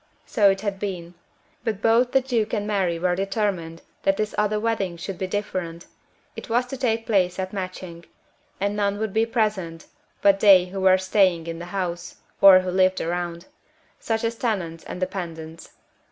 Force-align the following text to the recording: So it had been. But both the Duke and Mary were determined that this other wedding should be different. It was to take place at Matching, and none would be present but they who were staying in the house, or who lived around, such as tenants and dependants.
So 0.25 0.49
it 0.49 0.61
had 0.61 0.79
been. 0.79 1.13
But 1.63 1.79
both 1.79 2.11
the 2.11 2.21
Duke 2.21 2.53
and 2.53 2.65
Mary 2.65 2.97
were 2.97 3.15
determined 3.15 3.83
that 4.01 4.17
this 4.17 4.33
other 4.35 4.59
wedding 4.59 4.97
should 4.97 5.19
be 5.19 5.27
different. 5.27 5.85
It 6.35 6.49
was 6.49 6.65
to 6.65 6.75
take 6.77 7.05
place 7.05 7.37
at 7.37 7.53
Matching, 7.53 8.05
and 8.59 8.75
none 8.75 8.97
would 8.97 9.13
be 9.13 9.27
present 9.27 9.85
but 10.23 10.39
they 10.39 10.65
who 10.65 10.81
were 10.81 10.97
staying 10.97 11.45
in 11.45 11.59
the 11.59 11.65
house, 11.65 12.15
or 12.41 12.61
who 12.61 12.71
lived 12.71 12.99
around, 12.99 13.45
such 13.99 14.23
as 14.23 14.33
tenants 14.35 14.83
and 14.85 14.99
dependants. 14.99 15.73